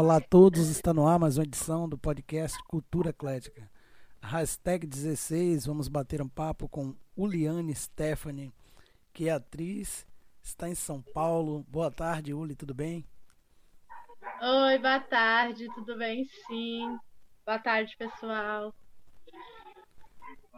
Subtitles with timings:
[0.00, 3.70] Olá a todos, está no ar mais uma edição do podcast Cultura Eclética.
[4.22, 8.50] Hashtag 16, vamos bater um papo com Uliane Stephanie,
[9.12, 10.06] que é atriz,
[10.42, 11.66] está em São Paulo.
[11.68, 13.04] Boa tarde, Uli, tudo bem?
[14.40, 16.24] Oi, boa tarde, tudo bem?
[16.46, 16.98] Sim.
[17.44, 18.74] Boa tarde, pessoal.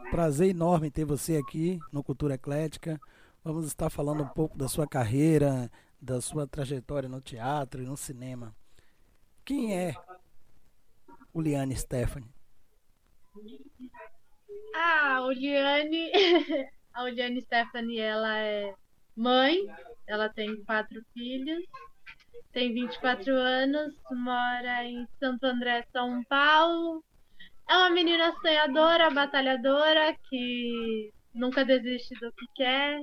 [0.09, 2.97] Prazer enorme ter você aqui no Cultura Eclética.
[3.43, 5.69] Vamos estar falando um pouco da sua carreira,
[6.01, 8.55] da sua trajetória no teatro e no cinema.
[9.45, 9.93] Quem é
[11.33, 12.29] Uliane Stephanie?
[14.73, 16.11] Ah, a Uliane,
[16.93, 18.73] a Uliane Stephanie, ela é
[19.15, 19.57] mãe,
[20.07, 21.63] ela tem quatro filhos,
[22.53, 27.03] tem 24 anos, mora em Santo André, São Paulo.
[27.67, 33.01] É uma menina sonhadora, batalhadora, que nunca desiste do que quer,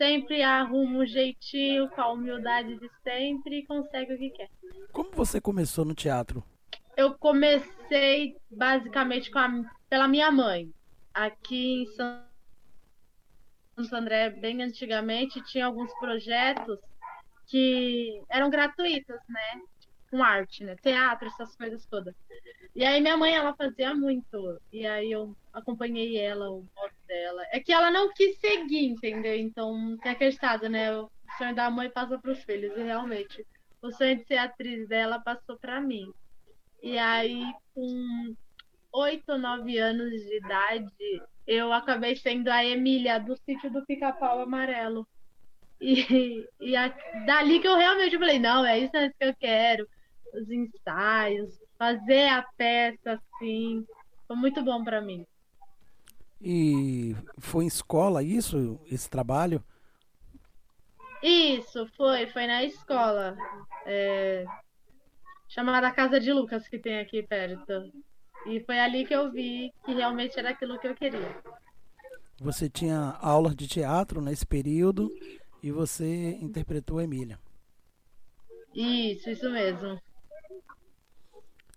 [0.00, 4.48] sempre arruma um jeitinho com a humildade de sempre e consegue o que quer.
[4.92, 6.42] Como você começou no teatro?
[6.96, 10.72] Eu comecei basicamente a, pela minha mãe.
[11.12, 12.24] Aqui em Santo
[13.92, 16.78] André, bem antigamente, tinha alguns projetos
[17.46, 19.60] que eram gratuitos, né?
[20.10, 20.76] Com arte, né?
[20.76, 22.14] Teatro, essas coisas todas.
[22.74, 24.58] E aí minha mãe, ela fazia muito.
[24.72, 26.66] E aí eu acompanhei ela, o
[27.10, 27.42] dela.
[27.50, 29.34] É que ela não quis seguir, entendeu?
[29.34, 30.96] Então, tem aquele estado, né?
[30.96, 32.76] O sonho da mãe passa para os filhos.
[32.76, 33.44] E realmente,
[33.82, 36.12] o sonho de ser atriz dela passou para mim.
[36.82, 37.42] E aí,
[37.74, 38.34] com
[38.92, 45.06] oito, nove anos de idade, eu acabei sendo a Emília do sítio do Pica-Pau Amarelo.
[45.80, 46.88] E, e a,
[47.26, 49.88] dali que eu realmente falei, não, é isso que eu quero.
[50.32, 53.84] Os ensaios, fazer a peça assim,
[54.28, 55.26] foi muito bom para mim.
[56.40, 59.62] E foi em escola isso, esse trabalho?
[61.22, 63.36] Isso, foi, foi na escola.
[63.84, 64.44] É,
[65.48, 67.92] chamada Casa de Lucas, que tem aqui perto.
[68.46, 71.42] E foi ali que eu vi que realmente era aquilo que eu queria.
[72.40, 75.12] Você tinha aulas de teatro nesse período
[75.62, 77.38] e você interpretou a Emília.
[78.74, 80.00] Isso, isso mesmo.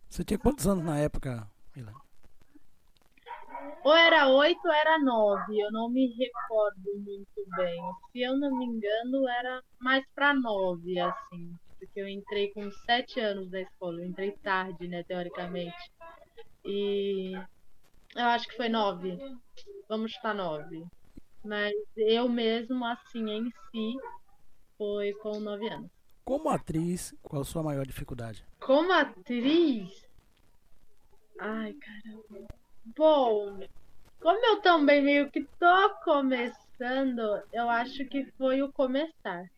[0.08, 1.52] Você tinha quantos anos na época?
[3.84, 7.82] Ou era oito ou era nove, eu não me recordo muito bem.
[8.12, 11.54] Se eu não me engano, era mais para nove, assim.
[11.78, 15.92] Porque eu entrei com sete anos da escola, eu entrei tarde, né, teoricamente.
[16.64, 17.34] E
[18.16, 19.20] eu acho que foi nove.
[19.90, 20.86] Vamos chutar nove.
[21.44, 23.98] Mas eu mesmo, assim, em si,
[24.78, 25.92] foi com nove anos.
[26.24, 28.46] Como atriz, qual a sua maior dificuldade?
[28.62, 30.08] Como atriz?
[31.38, 32.48] Ai, caramba.
[32.86, 33.60] Bom,
[34.20, 39.50] como eu também meio que tô começando, eu acho que foi o começar.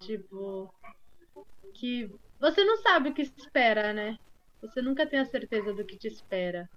[0.00, 0.72] Tipo,
[1.74, 4.18] que você não sabe o que espera, né?
[4.60, 6.68] Você nunca tem a certeza do que te espera.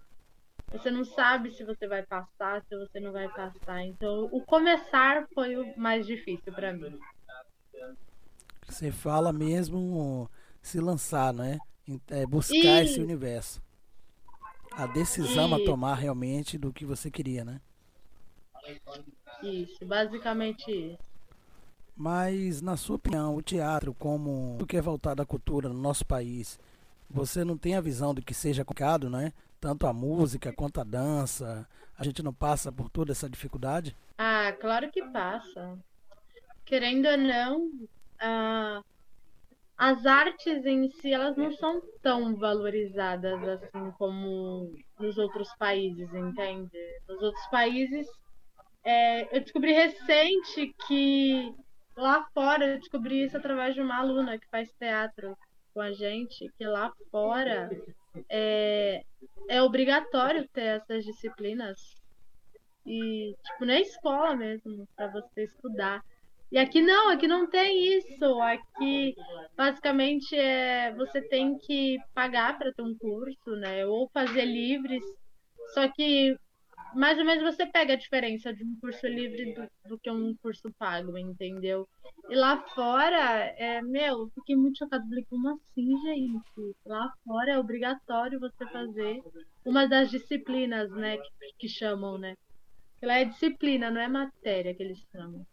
[0.71, 3.83] Você não sabe se você vai passar, se você não vai passar.
[3.85, 6.99] Então, o começar foi o mais difícil para mim.
[8.67, 10.29] Você fala mesmo
[10.61, 11.57] se lançar, né?
[12.07, 12.85] É buscar e...
[12.85, 13.61] esse universo.
[14.77, 15.61] A decisão e...
[15.61, 17.59] a tomar realmente do que você queria, né?
[19.41, 20.99] Isso, basicamente isso.
[21.95, 26.05] Mas, na sua opinião, o teatro, como o que é voltado à cultura no nosso
[26.05, 26.59] país,
[27.09, 29.33] você não tem a visão de que seja complicado, né?
[29.59, 31.67] Tanto a música quanto a dança.
[31.97, 33.95] A gente não passa por toda essa dificuldade?
[34.15, 35.75] Ah, claro que passa.
[36.63, 37.71] Querendo ou não,
[38.19, 38.83] ah,
[39.77, 46.77] as artes em si elas não são tão valorizadas assim como nos outros países, entende?
[47.07, 48.07] Nos outros países,
[48.83, 51.53] é, eu descobri recente que
[51.95, 55.37] lá fora eu descobri isso através de uma aluna que faz teatro
[55.73, 57.69] com a gente, que lá fora
[58.29, 59.03] é,
[59.47, 61.79] é obrigatório ter essas disciplinas
[62.83, 66.01] e tipo na escola mesmo para você estudar.
[66.51, 68.41] E aqui não, aqui não tem isso.
[68.41, 69.15] Aqui
[69.55, 73.85] basicamente é você tem que pagar para ter um curso, né?
[73.85, 75.03] Ou fazer livres.
[75.73, 76.37] Só que
[76.95, 80.35] mais ou menos você pega a diferença de um curso livre do, do que um
[80.37, 81.87] curso pago, entendeu?
[82.29, 85.03] E lá fora, é, meu, fiquei muito chocada.
[85.07, 86.75] Falei, como assim, gente?
[86.85, 89.21] Lá fora é obrigatório você fazer
[89.65, 91.17] uma das disciplinas, né?
[91.17, 92.35] Que, que chamam, né?
[93.01, 95.45] Ela é disciplina, não é matéria que eles chamam.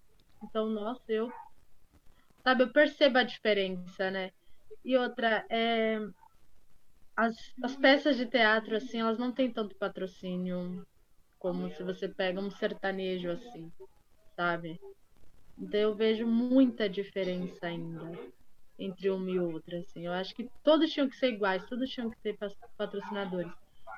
[0.45, 1.29] Então, nossa, eu.
[2.43, 4.31] Sabe, eu percebo a diferença, né?
[4.85, 5.99] E outra, é.
[7.17, 10.87] As, as peças de teatro, assim, elas não têm tanto patrocínio
[11.39, 13.73] como se você pega um sertanejo, assim,
[14.37, 14.81] sabe?
[15.59, 18.11] Então eu vejo muita diferença ainda.
[18.79, 20.07] entre uma e outra, assim.
[20.07, 22.37] Eu acho que todos tinham que ser iguais, todos tinham que ter
[22.79, 23.53] patrocinadores.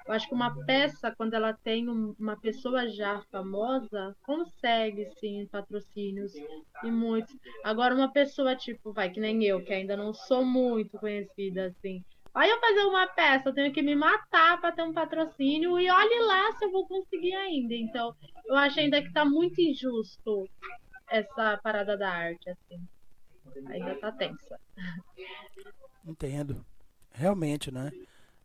[0.06, 6.32] Eu acho que uma peça, quando ela tem uma pessoa já famosa, consegue sim patrocínios
[6.84, 7.34] e muitos.
[7.64, 12.04] Agora, uma pessoa tipo, vai, que nem eu, que ainda não sou muito conhecida, assim.
[12.32, 15.90] Aí eu fazer uma peça, eu tenho que me matar para ter um patrocínio e
[15.90, 17.74] olhe lá se eu vou conseguir ainda.
[17.74, 18.14] Então,
[18.44, 20.48] eu acho ainda que tá muito injusto
[21.08, 22.80] essa parada da arte, assim.
[23.68, 24.60] Ainda tá tensa.
[26.04, 26.64] Entendo.
[27.10, 27.90] Realmente, né?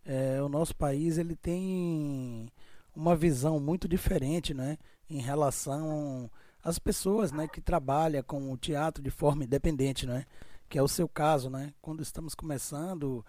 [0.05, 2.51] É, o nosso país ele tem
[2.95, 4.77] uma visão muito diferente, né,
[5.09, 6.29] em relação
[6.63, 10.25] às pessoas, né, que trabalham com o teatro de forma independente, né,
[10.67, 11.73] que é o seu caso, né.
[11.81, 13.25] Quando estamos começando,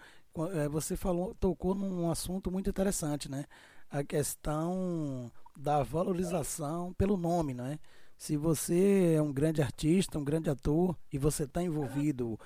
[0.53, 3.45] é, você falou, tocou num assunto muito interessante, né,
[3.89, 7.79] a questão da valorização pelo nome, né.
[8.17, 12.39] Se você é um grande artista, um grande ator e você está envolvido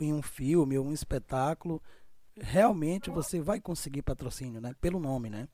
[0.00, 1.82] em um filme ou um espetáculo,
[2.40, 4.74] realmente você vai conseguir patrocínio, né?
[4.80, 5.48] Pelo nome, né?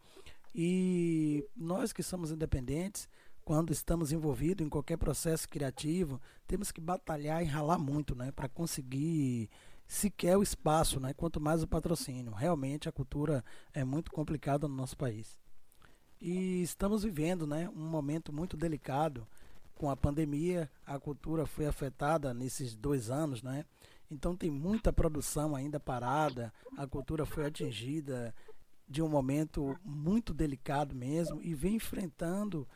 [0.54, 3.08] E nós que somos independentes,
[3.44, 8.31] quando estamos envolvidos em qualquer processo criativo, temos que batalhar e ralar muito, né?
[8.32, 9.50] Para conseguir
[9.86, 11.12] sequer o espaço, né?
[11.12, 12.32] Quanto mais o patrocínio.
[12.32, 15.38] Realmente a cultura é muito complicada no nosso país.
[16.20, 17.69] E estamos vivendo, né?
[17.69, 19.26] Um momento muito delicado
[19.75, 20.70] com a pandemia.
[20.86, 23.64] A cultura foi afetada nesses dois anos, né?
[24.14, 28.32] Então tem muita produção ainda parada, a cultura foi atingida
[28.88, 32.66] de um momento muito delicado mesmo e vem enfrentando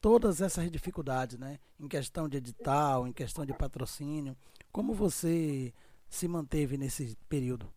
[0.00, 1.58] todas essas dificuldades, né?
[1.80, 4.36] Em questão de edital, em questão de patrocínio.
[4.70, 5.74] Como você
[6.08, 7.68] se manteve nesse período?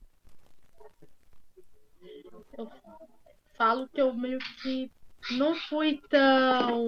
[2.55, 2.69] Eu
[3.57, 4.91] falo que eu meio que
[5.31, 6.87] não fui tão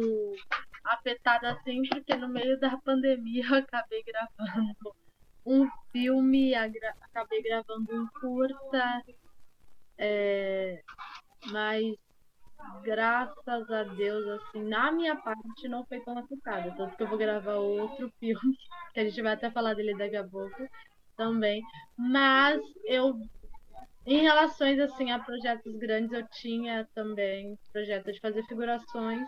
[0.86, 4.94] afetada assim, porque no meio da pandemia eu acabei gravando
[5.50, 9.04] um filme, acabei gravando um curta,
[9.98, 10.82] é,
[11.52, 11.96] mas
[12.84, 16.74] graças a Deus, assim, na minha parte não foi tão afetada.
[16.78, 18.56] Tanto que eu vou gravar outro filme,
[18.94, 20.68] que a gente vai até falar dele daqui a pouco
[21.18, 21.62] também.
[21.98, 23.20] Mas eu,
[24.06, 29.28] em relações assim a projetos grandes, eu tinha também projeto de fazer figurações,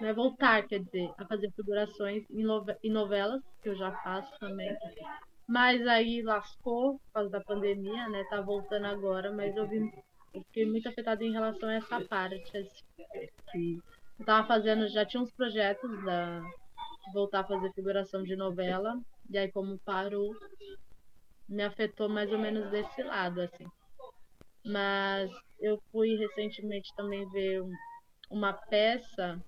[0.00, 4.74] né, voltar, quer dizer, a fazer figurações em novelas, que eu já faço também.
[5.50, 8.22] Mas aí lascou por causa da pandemia, né?
[8.30, 9.78] Tá voltando agora, mas eu, vi,
[10.32, 12.56] eu fiquei muito afetada em relação a essa parte.
[12.56, 12.84] Assim,
[13.50, 13.80] que
[14.20, 16.40] eu tava fazendo, já tinha uns projetos da
[17.12, 18.96] voltar a fazer figuração de novela.
[19.28, 20.32] E aí como parou,
[21.48, 23.66] me afetou mais ou menos desse lado, assim.
[24.64, 27.60] Mas eu fui recentemente também ver
[28.30, 29.44] uma peça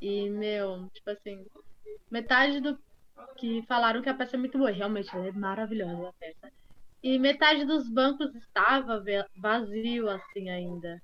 [0.00, 1.44] e, meu, tipo assim,
[2.10, 2.78] metade do
[3.36, 4.70] que falaram que a peça é muito boa.
[4.70, 6.52] Realmente, é maravilhosa a peça.
[7.02, 9.02] E metade dos bancos estava
[9.36, 11.02] vazio assim ainda.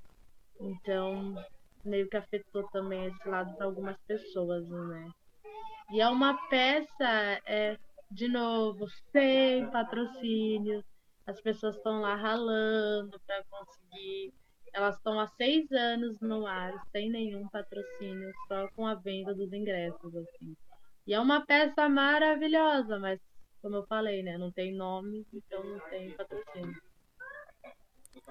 [0.60, 1.34] Então,
[1.84, 5.10] meio que afetou também esse lado para algumas pessoas, né?
[5.90, 7.78] E é uma peça, é,
[8.10, 10.84] de novo, sem patrocínio.
[11.26, 14.32] As pessoas estão lá ralando para conseguir.
[14.72, 19.52] Elas estão há seis anos no ar, sem nenhum patrocínio, só com a venda dos
[19.52, 20.56] ingressos, assim.
[21.08, 23.18] E é uma peça maravilhosa, mas
[23.62, 24.36] como eu falei, né?
[24.36, 26.76] Não tem nome, então não tem patrocínio.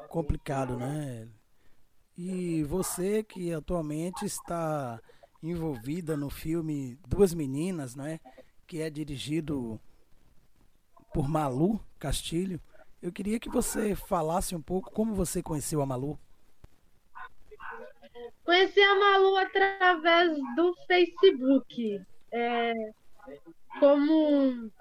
[0.07, 1.27] Complicado, né?
[2.15, 5.01] E você que atualmente está
[5.41, 8.19] envolvida no filme Duas Meninas, né?
[8.67, 9.81] Que é dirigido
[11.11, 12.61] por Malu Castilho.
[13.01, 16.19] Eu queria que você falasse um pouco como você conheceu a Malu.
[18.45, 22.73] Conheci a Malu através do Facebook é,
[23.79, 24.71] como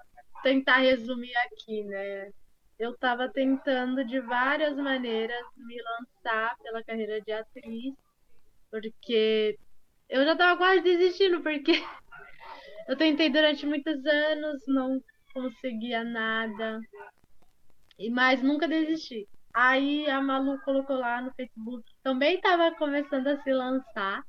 [0.43, 2.31] tentar resumir aqui, né?
[2.79, 7.95] Eu estava tentando de várias maneiras me lançar pela carreira de atriz,
[8.69, 9.57] porque
[10.07, 11.71] eu já estava quase desistindo, porque
[12.87, 15.01] eu tentei durante muitos anos, não
[15.33, 16.79] conseguia nada,
[17.97, 19.27] e mais nunca desisti.
[19.53, 24.23] Aí a Malu colocou lá no Facebook, também estava começando a se lançar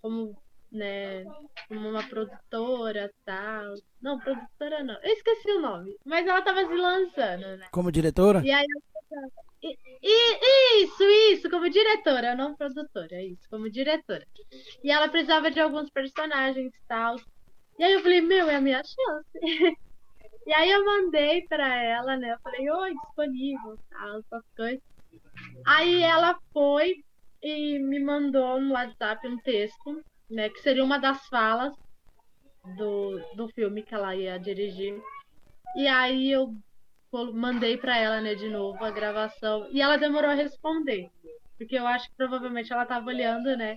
[0.00, 0.34] como
[0.76, 1.24] né,
[1.68, 3.74] como uma produtora tal.
[4.00, 4.94] Não, produtora não.
[5.02, 5.96] Eu esqueci o nome.
[6.04, 7.68] Mas ela tava se lançando, né?
[7.70, 8.42] Como diretora?
[8.44, 8.66] E aí
[9.62, 11.02] e, e, isso,
[11.32, 14.26] isso, como diretora, não produtora, isso, como diretora.
[14.84, 17.16] E ela precisava de alguns personagens e tal.
[17.78, 19.38] E aí eu falei, meu, é a minha chance.
[20.46, 22.32] e aí eu mandei pra ela, né?
[22.32, 24.82] Eu falei, oi, disponível, tal, essas coisas.
[25.64, 27.02] Aí ela foi
[27.42, 30.48] e me mandou no WhatsApp um texto né?
[30.48, 31.72] Que seria uma das falas
[32.76, 35.00] do, do filme que ela ia dirigir.
[35.76, 36.54] E aí eu
[37.32, 41.08] mandei para ela, né, de novo a gravação e ela demorou a responder,
[41.56, 43.76] porque eu acho que provavelmente ela tava olhando, né,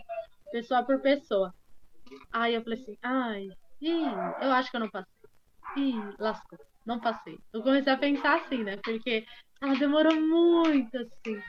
[0.51, 1.53] pessoa por pessoa.
[2.33, 3.47] Aí eu falei assim, ai,
[3.81, 4.03] ih,
[4.41, 5.13] eu acho que eu não passei.
[5.77, 7.37] Ih, lascou, não passei.
[7.53, 9.25] Eu comecei a pensar assim, né, porque
[9.61, 11.41] ela demorou muito, assim.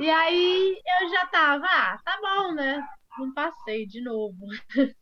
[0.00, 2.86] E aí eu já tava, ah, tá bom, né?
[3.18, 4.46] Não passei de novo.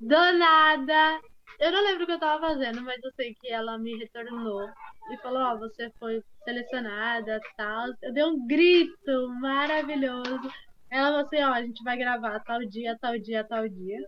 [0.00, 1.20] Do nada.
[1.58, 4.68] Eu não lembro o que eu tava fazendo, mas eu sei que ela me retornou
[5.10, 7.86] e falou, ó, oh, você foi selecionada, tal.
[8.02, 10.52] Eu dei um grito maravilhoso.
[10.90, 14.06] Ela falou assim, ó, oh, a gente vai gravar tal dia, tal dia, tal dia.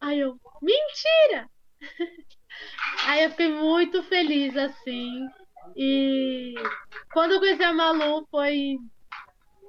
[0.00, 1.48] Aí eu, mentira!
[3.06, 5.26] Aí eu fiquei muito feliz, assim.
[5.76, 6.54] E
[7.12, 8.78] quando eu conheci a Malu, foi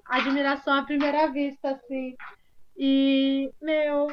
[0.06, 2.16] admiração à primeira vista, assim.
[2.84, 4.08] E, meu,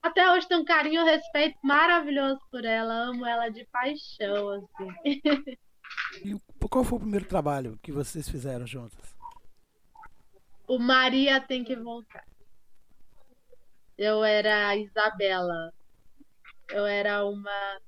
[0.00, 2.94] até hoje tenho um carinho e um respeito maravilhoso por ela.
[2.94, 4.88] Amo ela de paixão, assim.
[6.24, 6.38] E
[6.68, 9.16] qual foi o primeiro trabalho que vocês fizeram juntas?
[10.66, 12.24] O Maria tem que voltar.
[13.96, 15.72] Eu era a Isabela.
[16.68, 17.80] Eu era uma.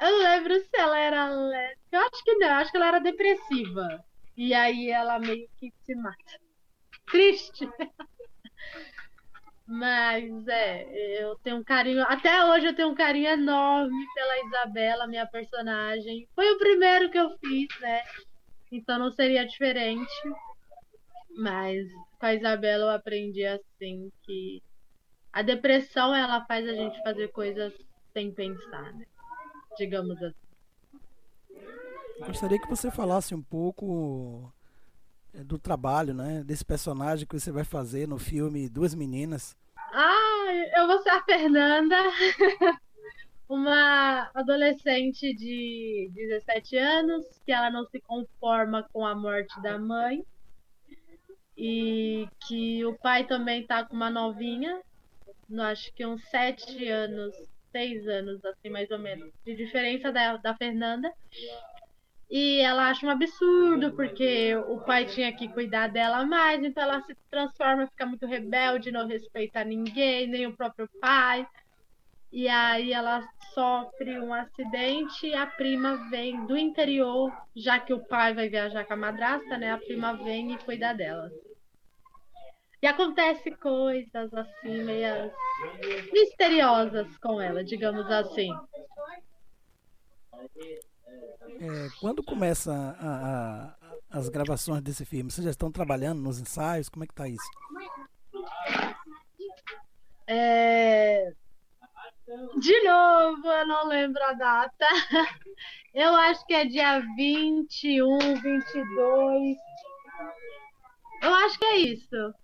[0.00, 1.74] Eu não lembro se ela era.
[1.92, 4.04] Eu acho que não, eu acho que ela era depressiva.
[4.36, 6.40] E aí ela meio que se mata.
[7.06, 7.68] Triste.
[9.66, 12.02] Mas é, eu tenho um carinho.
[12.02, 16.28] Até hoje eu tenho um carinho enorme pela Isabela, minha personagem.
[16.34, 18.02] Foi o primeiro que eu fiz, né?
[18.70, 20.12] Então não seria diferente.
[21.36, 21.86] Mas
[22.18, 24.62] com a Isabela eu aprendi assim que
[25.32, 27.72] a depressão ela faz a gente fazer coisas
[28.12, 29.06] sem pensar, né?
[29.78, 30.44] Digamos assim.
[32.20, 34.52] Gostaria que você falasse um pouco
[35.42, 36.42] do trabalho, né?
[36.44, 39.56] Desse personagem que você vai fazer no filme Duas Meninas.
[39.76, 41.96] Ah, eu vou ser a Fernanda,
[43.48, 50.24] uma adolescente de 17 anos, que ela não se conforma com a morte da mãe.
[51.56, 54.80] E que o pai também tá com uma novinha,
[55.60, 57.32] acho que uns 7 anos,
[57.70, 61.12] 6 anos, assim, mais ou menos, de diferença da, da Fernanda.
[62.30, 67.00] E ela acha um absurdo, porque o pai tinha que cuidar dela mais, então ela
[67.02, 71.46] se transforma, fica muito rebelde, não respeita ninguém, nem o próprio pai.
[72.32, 78.04] E aí ela sofre um acidente e a prima vem do interior, já que o
[78.06, 79.70] pai vai viajar com a madrasta, né?
[79.70, 81.30] A prima vem e cuida dela.
[82.82, 85.32] E acontece coisas assim, meio
[86.12, 88.50] misteriosas com ela, digamos assim.
[91.60, 93.74] É, quando começa a,
[94.10, 95.30] a, as gravações desse filme?
[95.30, 96.88] Vocês já estão trabalhando nos ensaios?
[96.88, 97.50] Como é que tá isso?
[100.26, 101.32] É...
[102.58, 104.86] De novo, eu não lembro a data.
[105.94, 109.56] Eu acho que é dia 21, 22.
[111.22, 112.34] Eu acho que é isso.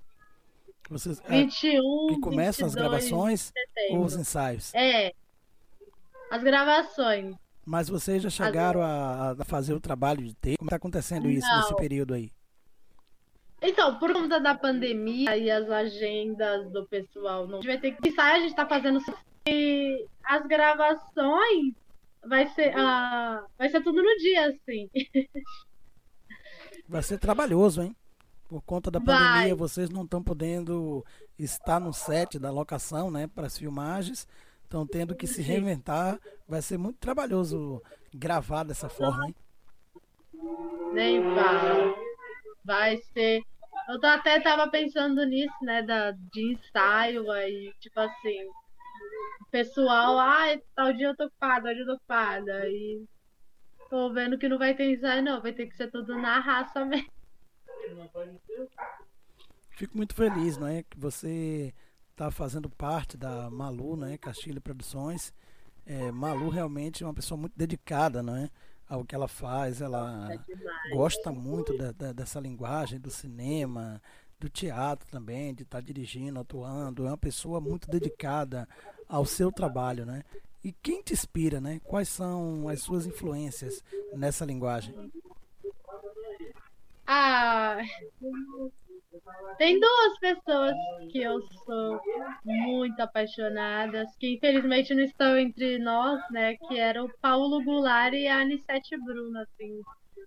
[0.88, 3.52] Vocês, 21, é, que começam 22, as gravações
[3.90, 4.72] ou os ensaios?
[4.74, 5.12] É.
[6.30, 7.36] As gravações.
[7.64, 10.56] Mas vocês já chegaram a, a fazer o trabalho de ter?
[10.56, 11.58] Como está acontecendo isso Não.
[11.58, 12.30] nesse período aí?
[13.62, 17.92] Então, por conta da pandemia e as agendas do pessoal, não a gente vai ter
[17.92, 18.98] que pensar, a gente está fazendo
[19.46, 21.74] e as gravações
[22.24, 24.88] vai ser ah, vai ser tudo no dia, assim.
[26.88, 27.94] Vai ser trabalhoso, hein?
[28.48, 29.54] Por conta da pandemia, vai.
[29.54, 31.04] vocês não estão podendo
[31.38, 34.26] estar no set da locação, né, para as filmagens.
[34.70, 36.16] Estão tendo que se reinventar.
[36.46, 37.82] Vai ser muito trabalhoso
[38.14, 39.34] gravar dessa forma, hein?
[40.92, 41.92] Nem fala.
[42.64, 43.42] Vai ser.
[43.88, 45.82] Eu até tava pensando nisso, né?
[45.82, 48.44] Da, de ensaio aí, tipo assim.
[49.40, 52.68] O pessoal, ah, tal dia eu tô ocupada, tal dia eu tô ocupada.
[52.68, 53.04] E
[53.88, 55.42] tô vendo que não vai ter ensaio, não.
[55.42, 57.10] Vai ter que ser tudo na raça mesmo.
[59.70, 60.84] Fico muito feliz, não é?
[60.84, 61.74] Que você
[62.20, 65.32] está fazendo parte da Malu, né, Castilho Produções.
[65.86, 68.50] É, Malu realmente é uma pessoa muito dedicada, não é?
[68.86, 74.02] Ao que ela faz, ela é gosta muito da, da, dessa linguagem do cinema,
[74.38, 77.06] do teatro também, de estar tá dirigindo, atuando.
[77.06, 78.68] É uma pessoa muito dedicada
[79.08, 80.22] ao seu trabalho, né?
[80.62, 81.80] E quem te inspira, né?
[81.84, 84.94] Quais são as suas influências nessa linguagem?
[87.06, 87.78] Ah,
[89.58, 90.74] tem duas pessoas
[91.10, 92.00] que eu sou
[92.44, 96.56] muito apaixonada, que infelizmente não estão entre nós, né?
[96.56, 99.80] Que era o Paulo Goulart e a Anissete Bruno, assim.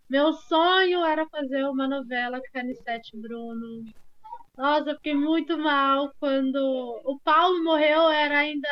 [0.09, 3.83] Meu sonho era fazer uma novela com a Anissete Bruno.
[4.57, 6.57] Nossa, eu fiquei muito mal quando
[7.05, 8.69] o Paulo morreu, era ainda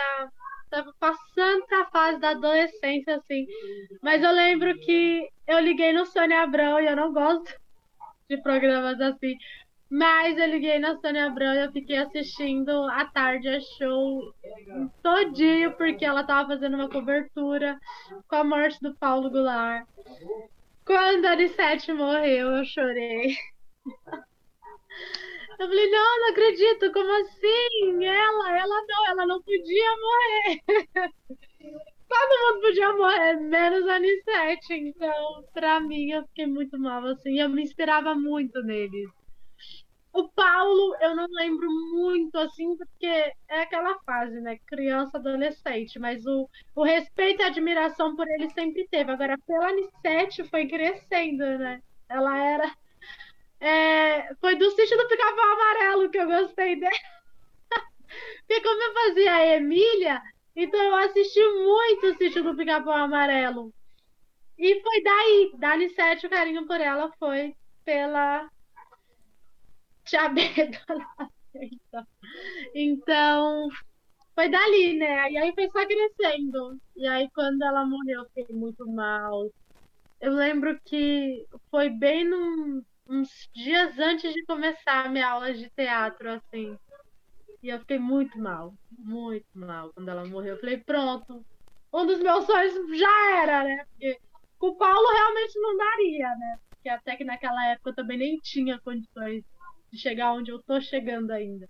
[0.69, 3.45] tava passando pra fase da adolescência, assim.
[4.01, 7.53] Mas eu lembro que eu liguei no Sônia Abrão e eu não gosto
[8.29, 9.35] de programas assim.
[9.91, 14.33] Mas eu liguei na Sônia Abrão e eu fiquei assistindo a tarde a show
[15.03, 17.77] todinho, porque ela tava fazendo uma cobertura
[18.25, 19.85] com a morte do Paulo Goulart.
[20.85, 23.35] Quando a Anissete morreu, eu chorei.
[25.59, 28.03] Eu falei, não, não acredito, como assim?
[28.03, 30.59] Ela, ela não, ela não podia morrer.
[32.09, 34.73] Todo mundo podia morrer, menos a Anissete.
[34.73, 37.39] Então, pra mim, eu fiquei muito mal, assim.
[37.39, 39.20] Eu me inspirava muito neles.
[40.13, 44.57] O Paulo, eu não lembro muito, assim, porque é aquela fase, né?
[44.67, 45.97] Criança, adolescente.
[45.99, 49.11] Mas o, o respeito e admiração por ele sempre teve.
[49.11, 51.81] Agora, pela Anissete, foi crescendo, né?
[52.09, 52.75] Ela era
[53.61, 56.91] é, foi do sítio do Pica-Pau Amarelo que eu gostei dele.
[58.47, 60.21] Porque como eu fazia a Emília,
[60.55, 63.73] então eu assisti muito o sítio do Pica-Pau Amarelo.
[64.57, 68.49] E foi daí, dali sete o carinho por ela foi pela
[70.05, 70.79] Tia Beda.
[72.73, 73.67] Então,
[74.35, 75.31] foi dali, né?
[75.31, 76.79] E aí foi só crescendo.
[76.95, 79.49] E aí quando ela morreu, eu fiquei muito mal.
[80.21, 85.69] Eu lembro que foi bem num, uns dias antes de começar a minha aula de
[85.71, 86.77] teatro, assim.
[87.63, 90.55] E eu fiquei muito mal, muito mal quando ela morreu.
[90.55, 91.45] Eu falei, pronto,
[91.93, 93.85] um dos meus sonhos já era, né?
[93.85, 94.19] Porque
[94.57, 96.57] com o Paulo realmente não daria, né?
[96.75, 99.43] Porque até que naquela época eu também nem tinha condições
[99.91, 101.69] de chegar onde eu tô chegando ainda.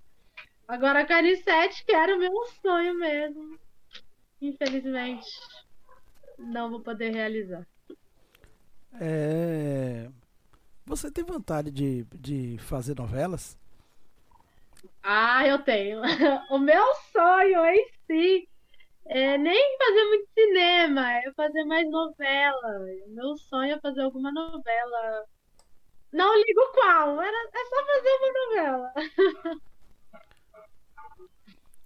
[0.68, 3.60] Agora a Canissete, que era o meu sonho mesmo.
[4.42, 5.28] Infelizmente,
[6.38, 7.66] não vou poder realizar.
[9.00, 10.10] É,
[10.86, 13.58] você tem vontade de, de fazer novelas?
[15.04, 16.02] Ah, eu tenho.
[16.50, 18.50] O meu sonho em si
[19.08, 22.80] é nem fazer muito cinema, é fazer mais novela.
[23.08, 25.26] O meu sonho é fazer alguma novela.
[26.12, 28.94] Não ligo qual, era, é só fazer uma novela.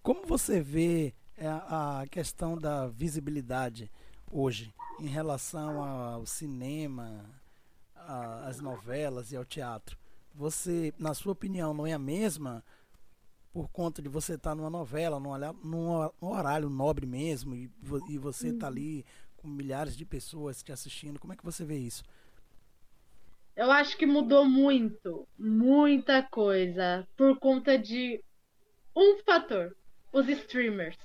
[0.01, 3.91] Como você vê é, a questão da visibilidade
[4.31, 7.25] hoje em relação ao cinema,
[8.43, 9.97] as novelas e ao teatro,
[10.33, 12.63] você, na sua opinião, não é a mesma
[13.51, 17.71] por conta de você estar tá numa novela, num, horário nobre mesmo, e,
[18.17, 18.71] você está uhum.
[18.71, 19.05] ali
[19.37, 21.19] com milhares de pessoas te assistindo?
[21.19, 22.03] Como é que você vê isso?
[23.55, 28.21] Eu acho que mudou muito, muita coisa, por conta de
[28.95, 29.73] um fator:
[30.11, 30.97] os streamers.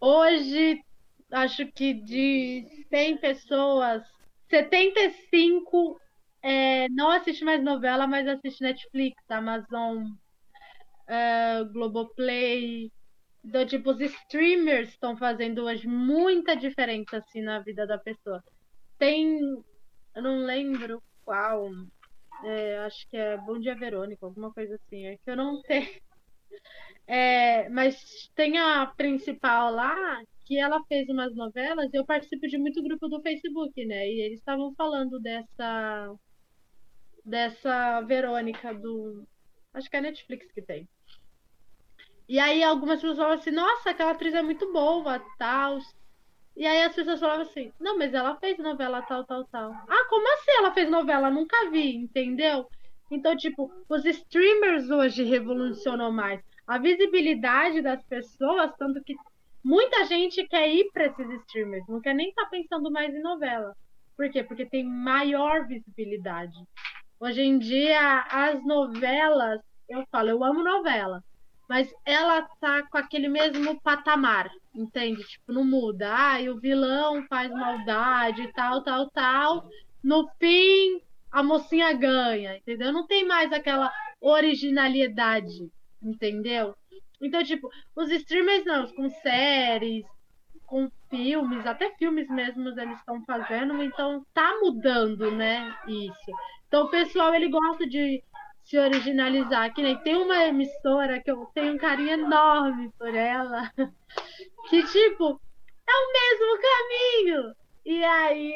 [0.00, 0.82] Hoje,
[1.30, 4.02] acho que de 100 pessoas,
[4.48, 6.00] 75
[6.42, 10.04] é, não assiste mais novela, mas assiste Netflix, Amazon,
[11.08, 12.90] uh, Globoplay.
[13.44, 18.42] Então, tipo, os streamers estão fazendo hoje muita diferença assim na vida da pessoa.
[18.98, 19.38] Tem,
[20.14, 21.70] eu não lembro qual,
[22.44, 25.88] é, acho que é Bom Dia Verônica, alguma coisa assim, é que eu não tenho.
[27.06, 32.82] É, mas tem a principal lá, que ela fez umas novelas, eu participo de muito
[32.82, 34.08] grupo do Facebook, né?
[34.08, 36.14] E eles estavam falando dessa
[37.24, 39.26] dessa Verônica do
[39.72, 40.88] acho que é a Netflix que tem.
[42.28, 45.78] E aí algumas pessoas falavam assim, nossa, aquela atriz é muito boa, tal.
[46.56, 49.72] E aí as pessoas falavam assim, não, mas ela fez novela tal, tal, tal.
[49.72, 51.30] Ah, como assim ela fez novela?
[51.30, 52.66] Nunca vi, entendeu?
[53.10, 56.40] Então, tipo, os streamers hoje revolucionam mais.
[56.66, 59.14] A visibilidade das pessoas, tanto que
[59.64, 63.22] Muita gente quer ir para esses streamers, não quer nem estar tá pensando mais em
[63.22, 63.74] novela.
[64.14, 64.44] Por quê?
[64.44, 66.54] Porque tem maior visibilidade.
[67.18, 71.24] Hoje em dia, as novelas, eu falo, eu amo novela,
[71.68, 75.22] mas ela tá com aquele mesmo patamar, entende?
[75.24, 76.40] Tipo, não muda.
[76.40, 79.68] E o vilão faz maldade, tal, tal, tal.
[80.02, 81.00] No fim,
[81.30, 82.92] a mocinha ganha, entendeu?
[82.92, 85.70] Não tem mais aquela originalidade,
[86.02, 86.74] entendeu?
[87.20, 90.04] Então, tipo, os streamers não, com séries,
[90.66, 96.32] com filmes, até filmes mesmo eles estão fazendo, então tá mudando, né, isso.
[96.66, 98.22] Então o pessoal, ele gosta de
[98.64, 103.70] se originalizar, que nem tem uma emissora que eu tenho um carinho enorme por ela,
[104.70, 105.40] que tipo,
[105.86, 108.54] é o mesmo caminho, e aí,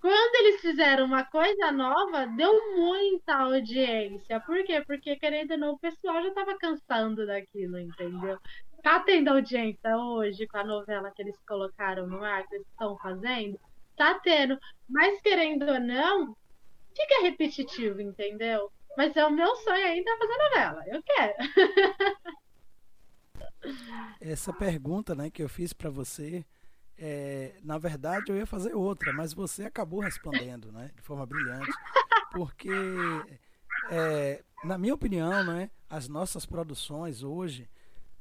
[0.00, 4.40] quando eles fizeram uma coisa nova, deu muita audiência.
[4.40, 4.82] Por quê?
[4.84, 8.36] Porque, querendo ou não, o pessoal já estava cansando daquilo, entendeu?
[8.82, 12.98] Tá tendo audiência hoje com a novela que eles colocaram no ar, que eles estão
[12.98, 13.60] fazendo?
[13.96, 14.58] Tá tendo.
[14.88, 16.36] Mas, querendo ou não,
[16.96, 18.72] fica repetitivo, entendeu?
[18.96, 20.84] Mas é o meu sonho ainda fazer novela.
[20.86, 21.34] Eu quero.
[24.20, 26.44] essa pergunta né, que eu fiz para você,
[26.96, 31.70] é, na verdade eu ia fazer outra, mas você acabou respondendo né, de forma brilhante.
[32.32, 32.70] Porque,
[33.90, 37.68] é, na minha opinião, né, as nossas produções hoje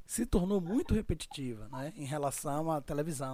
[0.05, 3.33] se tornou muito repetitiva né, em relação à televisão.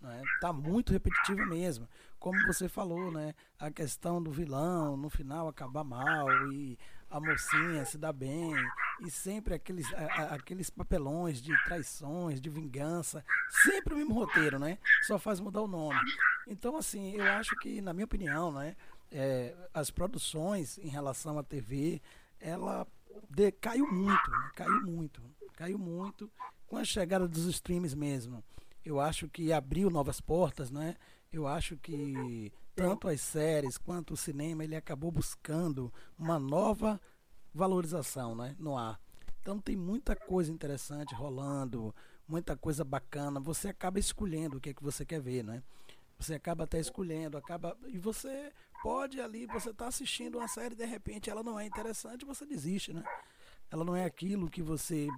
[0.00, 0.22] Né?
[0.40, 1.88] Tá muito repetitiva mesmo.
[2.18, 3.34] Como você falou, né?
[3.58, 6.78] A questão do vilão no final acabar mal e
[7.10, 8.52] a mocinha se dá bem
[9.00, 13.24] e sempre aqueles, a, aqueles papelões de traições, de vingança,
[13.64, 14.78] sempre o mesmo roteiro, né?
[15.02, 16.00] Só faz mudar o nome.
[16.46, 18.76] Então, assim, eu acho que, na minha opinião, né?
[19.10, 22.00] É, as produções em relação à TV,
[22.38, 22.86] ela
[23.28, 24.50] de, caiu muito, né?
[24.54, 25.22] caiu muito,
[25.56, 26.30] caiu muito
[26.66, 28.42] com a chegada dos streams mesmo.
[28.84, 30.96] Eu acho que abriu novas portas, né?
[31.32, 37.00] Eu acho que tanto as séries quanto o cinema ele acabou buscando uma nova
[37.54, 38.98] valorização, né, no ar.
[39.40, 41.94] Então tem muita coisa interessante rolando,
[42.26, 43.40] muita coisa bacana.
[43.40, 45.62] Você acaba escolhendo o que é que você quer ver, né?
[46.18, 50.84] Você acaba até escolhendo, acaba e você pode ali, você está assistindo uma série de
[50.84, 53.02] repente ela não é interessante, você desiste, né?
[53.70, 55.08] Ela não é aquilo que você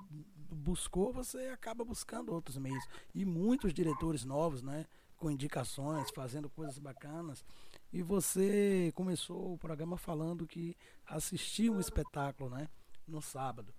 [0.53, 2.85] buscou, você acaba buscando outros meios.
[3.15, 4.87] E muitos diretores novos, né?
[5.17, 7.45] Com indicações, fazendo coisas bacanas.
[7.93, 12.69] E você começou o programa falando que assistiu um espetáculo, né?
[13.07, 13.73] No sábado.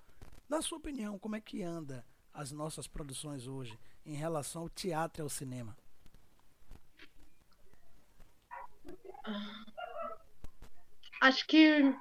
[0.47, 5.21] Na sua opinião, como é que anda as nossas produções hoje em relação ao teatro
[5.21, 5.75] e ao cinema?
[11.21, 11.95] Acho que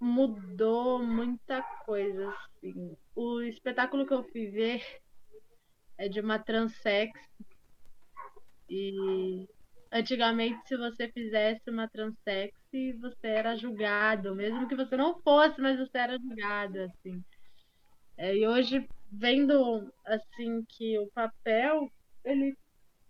[0.00, 2.96] mudou muita coisa, assim.
[3.14, 4.82] O espetáculo que eu fui ver
[5.98, 7.12] é de uma transex.
[8.68, 9.46] E
[9.92, 12.54] antigamente, se você fizesse uma transex,
[13.00, 17.22] você era julgado, mesmo que você não fosse, mas você era julgado, assim.
[18.16, 21.90] É, e hoje, vendo, assim, que o papel,
[22.24, 22.56] ele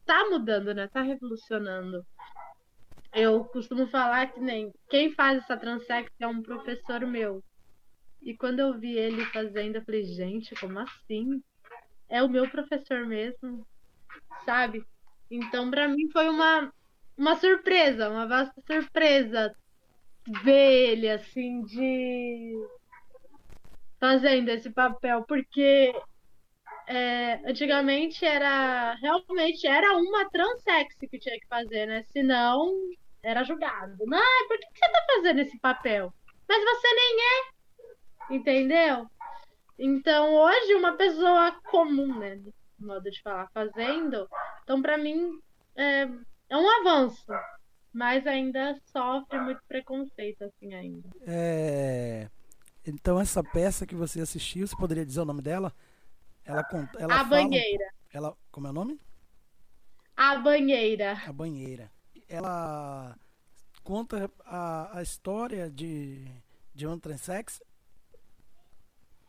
[0.05, 0.87] tá mudando, né?
[0.89, 2.05] Tá revolucionando
[3.15, 7.43] eu costumo falar que nem quem faz essa transex é um professor meu.
[8.23, 11.43] E quando eu vi ele fazendo, eu falei, gente, como assim?
[12.09, 13.67] É o meu professor mesmo,
[14.45, 14.85] sabe?
[15.31, 16.73] Então, para mim foi uma
[17.17, 19.55] uma surpresa, uma vasta surpresa
[20.43, 22.55] ver ele assim de
[24.01, 25.95] fazendo esse papel, porque
[26.89, 32.03] é, antigamente era realmente era uma transex que tinha que fazer, né?
[32.13, 32.73] Senão
[33.25, 34.05] era julgado.
[34.07, 36.13] Não, por que, você tá fazendo esse papel?
[36.47, 38.35] Mas você nem é.
[38.35, 39.11] Entendeu?
[39.79, 42.39] Então, hoje, uma pessoa comum, né?
[42.79, 44.29] Modo de falar, fazendo.
[44.63, 45.41] Então, para mim,
[45.75, 46.03] é,
[46.51, 47.27] é um avanço.
[47.93, 51.09] Mas ainda sofre muito preconceito, assim, ainda.
[51.27, 52.29] É...
[52.87, 55.73] Então, essa peça que você assistiu, você poderia dizer o nome dela?
[56.45, 56.63] Ela,
[56.99, 57.25] ela A fala...
[57.25, 57.87] banheira.
[58.13, 59.01] Ela, como é o nome?
[60.17, 61.17] A banheira.
[61.27, 61.94] A banheira
[62.35, 63.17] ela
[63.83, 66.27] conta a, a história de,
[66.75, 67.63] de um transex.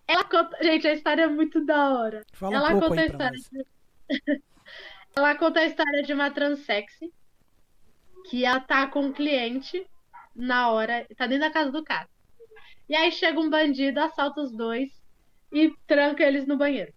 [0.08, 0.58] Ela conta.
[0.64, 2.26] Gente, a história é muito da hora.
[2.34, 3.66] Fala ela um pouco conta a história de...
[5.16, 7.00] ela conta a história de uma transex
[8.30, 9.88] que ela tá com um cliente
[10.36, 12.08] na hora, tá dentro da casa do cara.
[12.88, 14.92] E aí chega um bandido, assalta os dois
[15.52, 16.94] e tranca eles no banheiro.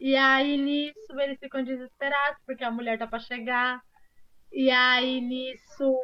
[0.00, 3.80] E aí nisso eles ficam desesperados porque a mulher tá para chegar.
[4.52, 5.94] E aí nisso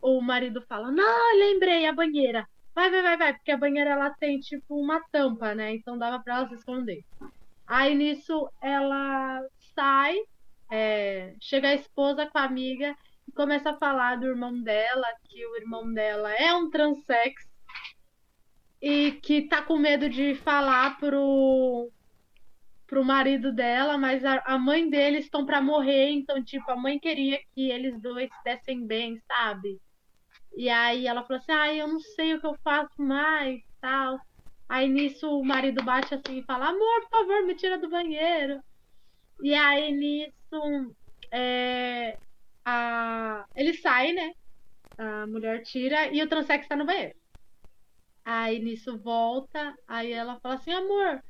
[0.00, 2.46] o marido fala: Não, lembrei a banheira.
[2.74, 5.74] Vai, vai, vai, vai, porque a banheira ela tem tipo uma tampa, né?
[5.74, 7.04] Então dava para ela se esconder.
[7.66, 9.40] Aí nisso ela
[9.74, 10.16] sai,
[10.70, 12.94] é, chega a esposa com a amiga
[13.26, 17.48] e começa a falar do irmão dela, que o irmão dela é um transex
[18.80, 21.90] e que tá com medo de falar pro,
[22.86, 26.98] pro marido dela, mas a, a mãe deles estão para morrer, então, tipo, a mãe
[26.98, 29.80] queria que eles dois se dessem bem, sabe?
[30.56, 34.18] E aí ela falou assim, ai, eu não sei o que eu faço mais, tal.
[34.68, 38.60] Aí nisso o marido bate assim e fala, amor, por favor, me tira do banheiro.
[39.42, 40.96] E aí nisso
[41.30, 42.16] é,
[42.64, 43.44] a...
[43.54, 44.32] ele sai, né?
[44.96, 47.14] A mulher tira e o transex tá no banheiro.
[48.24, 51.22] Aí nisso volta, aí ela fala assim, amor,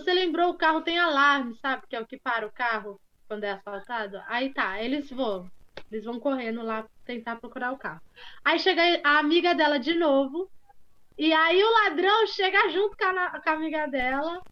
[0.00, 1.86] você lembrou o carro tem alarme, sabe?
[1.88, 4.20] Que é o que para o carro quando é asfaltado.
[4.26, 5.48] Aí tá, eles vão.
[5.90, 8.00] Eles vão correndo lá tentar procurar o carro.
[8.44, 10.50] Aí chega a amiga dela de novo.
[11.16, 14.42] E aí o ladrão chega junto com a, com a amiga dela.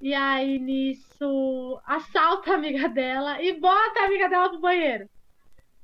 [0.00, 5.08] E aí nisso assalta a amiga dela e bota a amiga dela pro banheiro.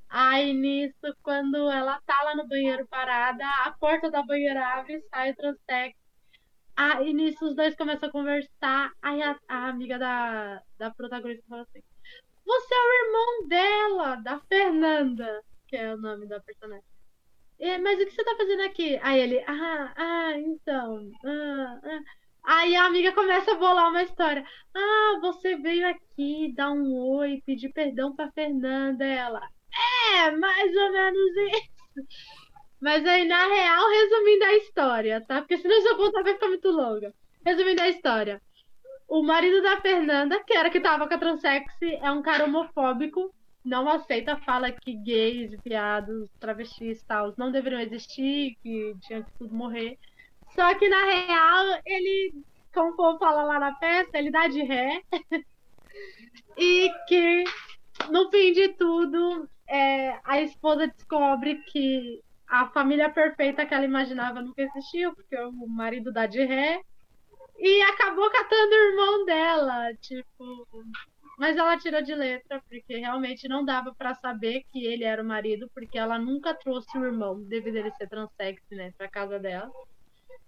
[0.09, 5.03] Aí nisso, quando ela tá lá no banheiro parada, a porta da banheira abre e
[5.09, 6.04] sai o Transtex
[7.05, 8.93] E nisso os dois começam a conversar.
[9.03, 11.83] Aí a, a amiga da, da protagonista fala assim:
[12.45, 16.85] Você é o irmão dela, da Fernanda, que é o nome da personagem.
[17.59, 18.99] E, mas o que você tá fazendo aqui?
[19.03, 21.11] Aí ele, ah, ah, então.
[21.25, 22.01] Ah, ah.
[22.47, 24.45] Aí a amiga começa a bolar uma história.
[24.75, 29.05] Ah, você veio aqui dar um oi, pedir perdão pra Fernanda.
[29.05, 29.41] Ela,
[30.17, 31.75] é, mais ou menos isso.
[32.85, 35.41] Mas aí, na real, resumindo a história, tá?
[35.41, 37.15] Porque senão se eu contar vai ficar muito longa.
[37.43, 38.43] Resumindo a história.
[39.09, 43.35] O marido da Fernanda, que era que tava com a transexy, é um cara homofóbico,
[43.65, 49.33] não aceita, fala que gays, viados, travestis e tal não deveriam existir, que tinha que
[49.39, 49.99] tudo morrer.
[50.55, 52.35] Só que na real, ele,
[52.75, 55.01] como o povo fala lá na festa, ele dá de ré.
[56.59, 57.45] e que
[58.11, 62.23] no fim de tudo, é, a esposa descobre que
[62.55, 66.81] a família perfeita que ela imaginava nunca existiu, porque o marido dá de ré.
[67.59, 70.67] E acabou catando o irmão dela, tipo.
[71.37, 75.27] Mas ela tirou de letra, porque realmente não dava para saber que ele era o
[75.27, 79.69] marido, porque ela nunca trouxe o irmão, devido ele ser transexo, né, pra casa dela.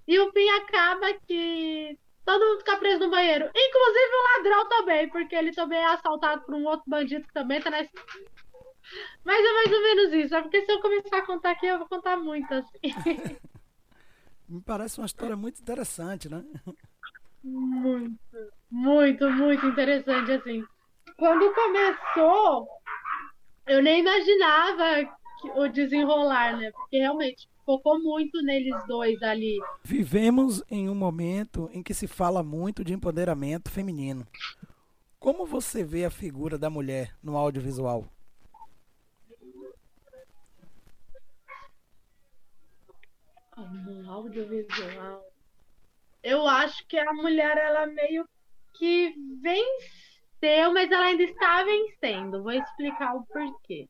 [0.07, 3.47] E o fim acaba que todo mundo fica preso no banheiro.
[3.47, 7.61] Inclusive o ladrão também, porque ele também é assaltado por um outro bandido que também
[7.61, 7.79] tá na.
[9.25, 10.35] Mas é mais ou menos isso.
[10.35, 12.79] É porque se eu começar a contar aqui, eu vou contar muito, assim.
[14.49, 16.45] Me parece uma história muito interessante, né?
[17.43, 18.19] Muito,
[18.71, 20.65] muito, muito interessante, assim.
[21.17, 22.69] Quando começou,
[23.67, 25.17] eu nem imaginava
[25.57, 26.71] o desenrolar, né?
[26.71, 29.59] Porque realmente focou muito neles dois ali.
[29.83, 34.25] Vivemos em um momento em que se fala muito de empoderamento feminino.
[35.19, 38.05] Como você vê a figura da mulher no audiovisual?
[44.09, 45.25] Audiovisual.
[46.23, 48.29] Eu acho que a mulher, ela meio
[48.75, 52.43] que venceu, mas ela ainda está vencendo.
[52.43, 53.89] Vou explicar o porquê.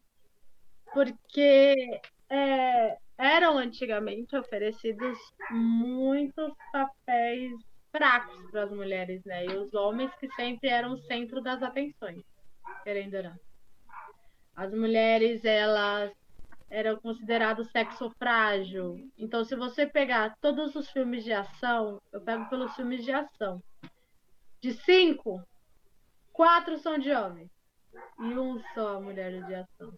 [0.93, 2.01] Porque
[2.31, 5.19] é, eram antigamente oferecidos
[5.51, 7.53] muitos papéis
[7.91, 9.47] fracos para as mulheres, né?
[9.47, 12.23] E os homens que sempre eram o centro das atenções,
[12.85, 13.41] querendo ou não.
[14.55, 16.13] As mulheres, elas
[16.71, 19.11] eram consideradas sexo frágil.
[19.17, 23.63] Então, se você pegar todos os filmes de ação, eu pego pelos filmes de ação.
[24.61, 25.43] De cinco,
[26.33, 27.51] quatro são de homens.
[28.21, 29.93] E um só mulher de ação.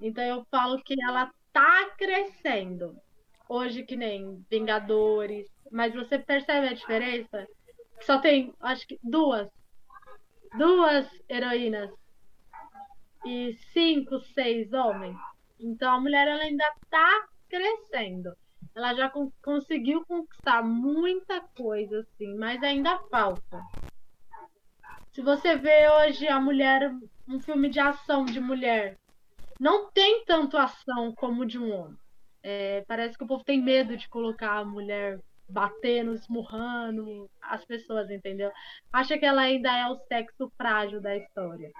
[0.00, 2.96] Então eu falo que ela tá crescendo.
[3.48, 5.46] Hoje, que nem Vingadores.
[5.70, 7.46] Mas você percebe a diferença?
[8.00, 9.48] Só tem, acho que, duas.
[10.56, 11.90] Duas heroínas.
[13.24, 15.16] E cinco, seis homens.
[15.58, 18.32] Então a mulher ela ainda tá crescendo.
[18.74, 23.60] Ela já con conseguiu conquistar muita coisa, assim, mas ainda falta.
[25.12, 26.92] Se você vê hoje a mulher,
[27.26, 28.98] um filme de ação de mulher,
[29.58, 31.96] não tem tanto ação como de um homem.
[32.42, 38.10] É, parece que o povo tem medo de colocar a mulher batendo, esmurrando as pessoas,
[38.10, 38.52] entendeu?
[38.92, 41.70] Acha que ela ainda é o sexo frágil da história.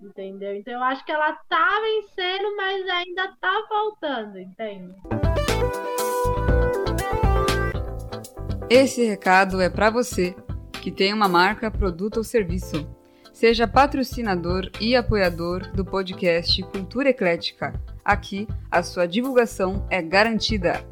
[0.00, 0.56] Entendeu?
[0.56, 4.94] Então eu acho que ela tá vencendo, mas ainda tá faltando, entende?
[8.68, 10.34] Esse recado é para você
[10.80, 12.88] que tem uma marca, produto ou serviço
[13.40, 17.72] Seja patrocinador e apoiador do podcast Cultura Eclética.
[18.04, 20.84] Aqui, a sua divulgação é garantida.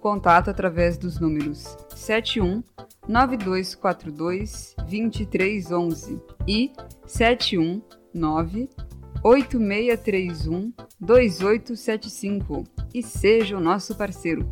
[0.00, 2.62] Contato através dos números 71
[3.08, 6.72] 9242 2311 e
[7.04, 8.05] 719
[9.22, 14.48] 8631 2875 e seja o nosso parceiro.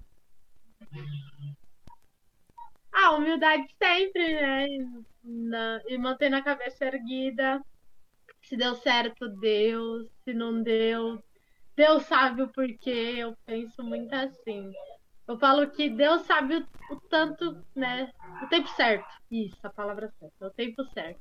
[2.91, 4.67] A humildade sempre, né?
[5.23, 7.63] Na, e manter na cabeça erguida.
[8.47, 10.09] Se deu certo, Deus.
[10.25, 11.23] Se não deu,
[11.77, 13.15] Deus sabe o porquê.
[13.19, 14.73] Eu penso muito assim.
[15.27, 18.09] Eu falo que Deus sabe o, o, tanto, né?
[18.45, 19.09] O tempo certo.
[19.31, 20.47] Isso, a palavra certa.
[20.47, 21.21] O tempo certo.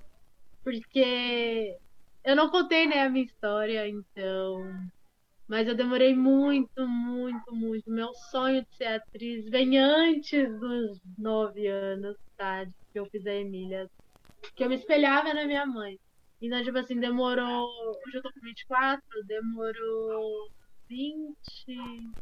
[0.63, 1.75] Porque
[2.23, 4.61] eu não contei, né, a minha história, então.
[5.47, 7.89] Mas eu demorei muito, muito, muito.
[7.89, 12.65] Meu sonho de ser atriz vem antes dos nove anos, tá?
[12.91, 13.89] Que eu fiz a Emília.
[14.55, 15.99] Que eu me espelhava na minha mãe.
[16.41, 17.67] Então, tipo assim, demorou.
[18.07, 20.49] Hoje eu tô com 24, demorou
[20.89, 22.15] 20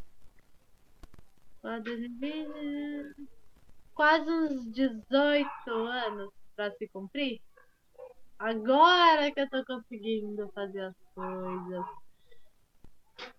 [3.93, 7.39] quase uns 18 anos para se cumprir.
[8.39, 11.85] Agora que eu tô conseguindo fazer as coisas.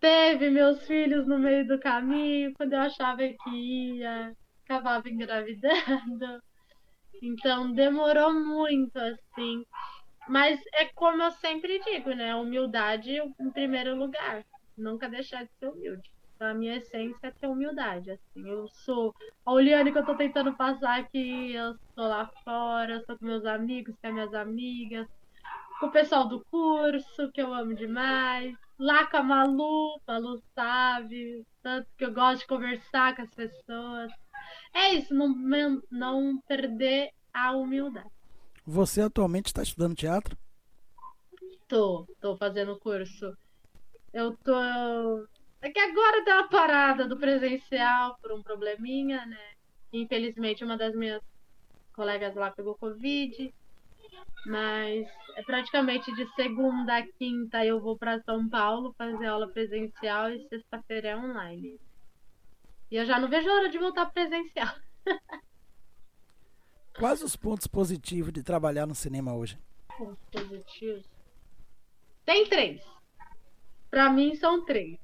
[0.01, 4.33] Teve meus filhos no meio do caminho, quando eu achava que ia,
[4.65, 6.41] acabava engravidando.
[7.23, 9.65] Então demorou muito assim.
[10.29, 12.35] Mas é como eu sempre digo, né?
[12.35, 14.45] Humildade em primeiro lugar.
[14.77, 18.49] Nunca deixar de ser humilde a minha essência é ter humildade, assim.
[18.49, 23.19] Eu sou a Oliane que eu tô tentando passar aqui, eu sou lá fora, sou
[23.19, 25.07] com meus amigos, com as minhas amigas,
[25.81, 31.45] com o pessoal do curso, que eu amo demais, lá com a Malu, Malu sabe,
[31.63, 34.13] tanto que eu gosto de conversar com as pessoas.
[34.75, 35.29] É isso, não,
[35.91, 38.14] não perder a humildade.
[38.67, 40.37] Você atualmente está estudando teatro?
[41.69, 43.37] Tô, tô fazendo curso.
[44.13, 44.55] Eu tô
[45.65, 49.53] é que agora deu uma parada do presencial por um probleminha, né?
[49.93, 51.23] Infelizmente, uma das minhas
[51.95, 53.53] colegas lá pegou Covid.
[54.47, 60.31] Mas é praticamente de segunda a quinta eu vou para São Paulo fazer aula presencial
[60.31, 61.81] e sexta-feira é online.
[62.91, 64.75] E eu já não vejo a hora de voltar presencial.
[66.99, 69.59] Quais os pontos positivos de trabalhar no cinema hoje?
[69.99, 71.05] Pontos positivos?
[72.25, 72.83] Tem três.
[73.91, 74.99] Para mim são três.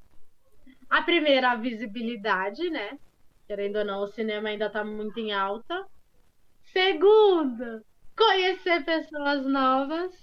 [0.89, 2.97] A primeira, a visibilidade, né?
[3.45, 5.85] Querendo ou não, o cinema ainda está muito em alta.
[6.71, 7.83] Segundo,
[8.17, 10.13] conhecer pessoas novas,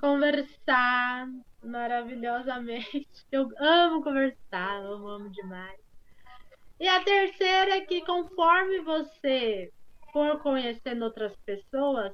[0.00, 1.28] conversar
[1.60, 3.26] maravilhosamente.
[3.32, 5.80] Eu amo conversar, eu amo demais.
[6.78, 9.72] E a terceira é que conforme você
[10.14, 12.12] for conhecendo outras pessoas,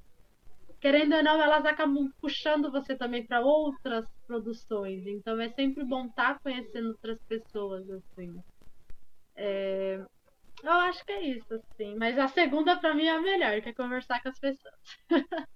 [0.80, 5.06] querendo ou não, elas acabam puxando você também para outras produções.
[5.06, 8.42] Então é sempre bom estar tá conhecendo outras pessoas, assim.
[9.36, 10.02] É...
[10.62, 11.94] Eu acho que é isso, assim.
[11.96, 14.74] Mas a segunda para mim é a melhor, que é conversar com as pessoas.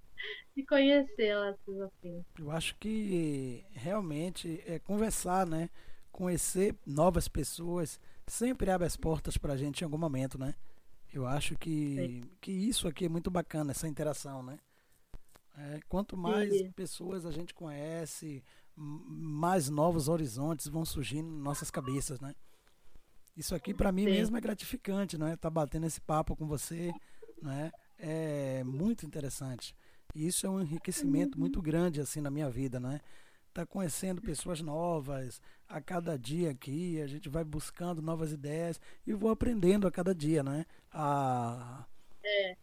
[0.54, 2.22] e conhecê-las, assim.
[2.38, 5.70] Eu acho que realmente é conversar, né?
[6.12, 10.54] Conhecer novas pessoas sempre abre as portas para a gente em algum momento, né?
[11.14, 14.58] Eu acho que, que isso aqui é muito bacana, essa interação, né?
[15.56, 16.72] É, quanto mais Sim.
[16.72, 18.42] pessoas a gente conhece,
[18.74, 22.34] mais novos horizontes vão surgindo em nossas cabeças, né?
[23.36, 24.10] Isso aqui para mim Sim.
[24.10, 25.36] mesmo é gratificante, né?
[25.36, 26.92] Tá batendo esse papo com você,
[27.40, 27.70] né?
[27.96, 29.72] É muito interessante.
[30.16, 33.00] E isso é um enriquecimento muito grande assim na minha vida, né?
[33.54, 39.14] Tá conhecendo pessoas novas a cada dia aqui, a gente vai buscando novas ideias e
[39.14, 40.66] vou aprendendo a cada dia, né?
[40.92, 41.86] A
[42.22, 42.56] é.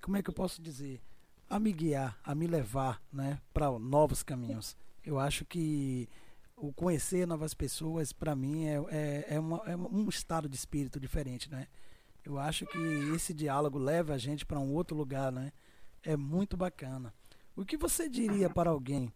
[0.00, 1.02] Como é que eu posso dizer?
[1.48, 4.76] a me guiar, a me levar né, para novos caminhos.
[5.04, 6.08] Eu acho que
[6.56, 10.98] o conhecer novas pessoas, para mim, é, é, é, uma, é, um estado de espírito
[10.98, 11.50] diferente.
[11.50, 11.68] Né?
[12.24, 12.78] Eu acho que
[13.14, 15.30] esse diálogo leva a gente para um outro lugar.
[15.30, 15.52] Né?
[16.02, 17.14] É muito bacana.
[17.54, 19.12] O que você diria para alguém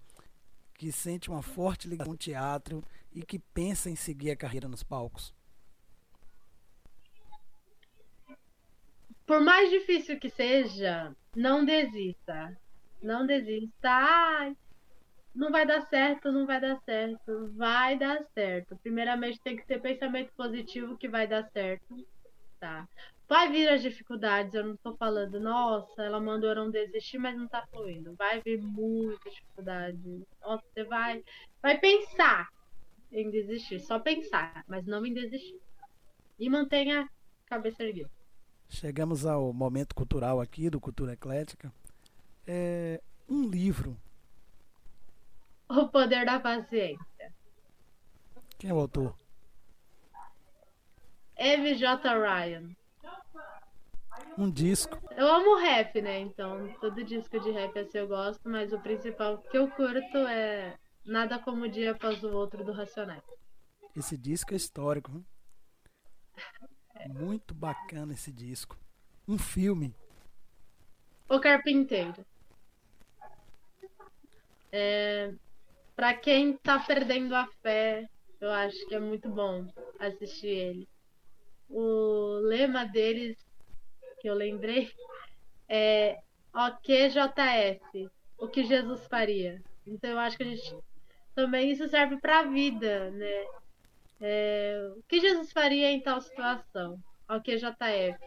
[0.81, 4.67] que sente uma forte ligação com o teatro e que pensa em seguir a carreira
[4.67, 5.35] nos palcos?
[9.27, 12.59] Por mais difícil que seja, não desista.
[13.03, 13.91] Não desista.
[13.91, 14.57] Ai,
[15.35, 17.53] não vai dar certo, não vai dar certo.
[17.55, 18.75] Vai dar certo.
[18.79, 22.09] Primeiramente tem que ter pensamento positivo que vai dar certo.
[22.59, 22.89] Tá?
[23.31, 27.37] Vai vir as dificuldades, eu não tô falando, nossa, ela mandou eu não desistir, mas
[27.37, 28.13] não tá fluindo.
[28.17, 30.27] Vai vir muita dificuldade.
[30.41, 31.23] Nossa, você vai,
[31.63, 32.49] vai pensar
[33.13, 35.61] em desistir, só pensar, mas não em desistir.
[36.41, 38.11] E mantenha a cabeça erguida.
[38.69, 41.73] Chegamos ao momento cultural aqui do Cultura Eclética.
[42.45, 43.97] É um livro.
[45.69, 47.33] O Poder da Paciência.
[48.59, 49.15] Quem é o autor?
[51.39, 51.87] MJ
[52.19, 52.80] Ryan.
[54.41, 54.99] Um disco.
[55.17, 56.19] Eu amo rap, né?
[56.21, 60.77] Então, todo disco de rap assim eu gosto, mas o principal que eu curto é
[61.05, 63.23] Nada como o dia após o outro do Racionais.
[63.97, 65.11] Esse disco é histórico.
[65.11, 65.25] Hein?
[67.09, 68.79] Muito bacana esse disco.
[69.27, 69.95] Um filme.
[71.29, 72.25] O Carpinteiro.
[74.71, 75.33] É,
[75.97, 78.09] para quem tá perdendo a fé,
[78.41, 79.67] eu acho que é muito bom
[79.99, 80.89] assistir ele.
[81.69, 83.37] o lema deles,
[84.21, 84.91] que eu lembrei,
[85.69, 86.19] é
[86.55, 89.63] OQJF, o que Jesus faria.
[89.87, 90.77] Então eu acho que a gente
[91.35, 93.45] também isso serve para a vida, né?
[94.21, 96.99] É, o que Jesus faria em tal situação?
[97.29, 98.19] OQJF.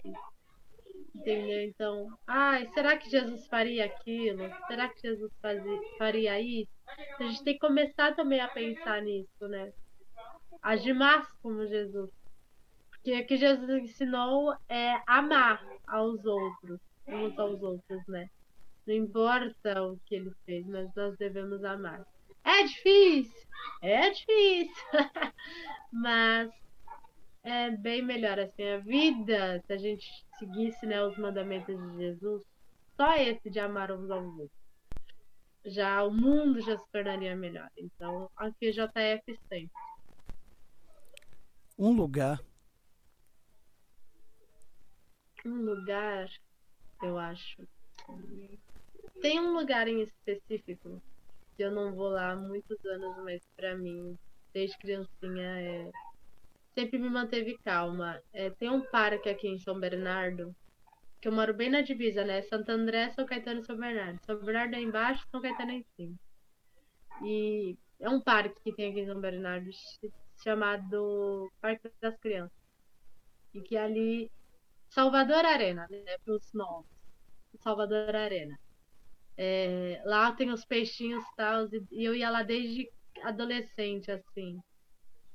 [1.15, 1.61] Entendeu?
[1.63, 4.49] Então, ai, será que Jesus faria aquilo?
[4.67, 6.71] Será que Jesus fazia, faria isso?
[7.19, 9.71] A gente tem que começar também a pensar nisso, né?
[10.61, 12.09] Agir mais como Jesus.
[12.89, 18.29] Porque o que Jesus ensinou é amar aos outros, uns aos outros, né?
[18.85, 22.05] Não importa o que ele fez, mas nós devemos amar.
[22.43, 23.47] É difícil,
[23.81, 24.83] é difícil,
[25.91, 26.51] mas
[27.43, 30.05] é bem melhor assim a vida se a gente
[30.37, 32.43] seguisse né, os mandamentos de Jesus.
[32.95, 34.63] Só esse de amar uns aos outros.
[35.65, 37.69] Já o mundo já se tornaria melhor.
[37.77, 39.71] Então, aqui JF sempre.
[41.79, 42.39] Um lugar.
[45.45, 46.29] Um lugar,
[47.01, 47.67] eu acho.
[49.21, 51.01] Tem um lugar em específico
[51.55, 54.17] que eu não vou lá há muitos anos, mas para mim,
[54.53, 55.91] desde criancinha, é
[56.73, 58.21] sempre me manteve calma.
[58.33, 60.55] É, tem um parque aqui em São Bernardo,
[61.21, 62.41] que eu moro bem na divisa, né?
[62.43, 64.19] Santo André, São Caetano e São Bernardo.
[64.25, 66.15] São Bernardo é embaixo, São Caetano é em cima.
[67.23, 69.69] E é um parque que tem aqui em São Bernardo,
[70.43, 72.57] chamado Parque das Crianças.
[73.53, 74.31] E que ali.
[74.93, 76.17] Salvador Arena, né?
[76.23, 76.85] Para os novos.
[77.61, 78.59] Salvador Arena.
[79.35, 82.87] É, lá tem os peixinhos e tal, e eu ia lá desde
[83.23, 84.59] adolescente, assim.